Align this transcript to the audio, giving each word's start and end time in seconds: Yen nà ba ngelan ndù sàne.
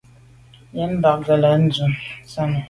Yen 0.77 0.91
nà 0.93 0.99
ba 1.01 1.11
ngelan 1.19 1.59
ndù 1.65 1.85
sàne. 2.31 2.59